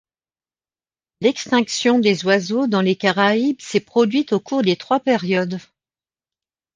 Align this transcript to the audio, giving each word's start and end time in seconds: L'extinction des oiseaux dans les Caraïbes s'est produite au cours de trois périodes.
L'extinction 1.21 1.99
des 1.99 2.25
oiseaux 2.25 2.65
dans 2.65 2.81
les 2.81 2.95
Caraïbes 2.95 3.61
s'est 3.61 3.79
produite 3.81 4.33
au 4.33 4.39
cours 4.39 4.63
de 4.63 4.73
trois 4.73 4.99
périodes. 4.99 5.59